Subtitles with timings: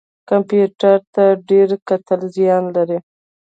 [0.29, 2.99] کمپیوټر ته ډیر کتل زیان لري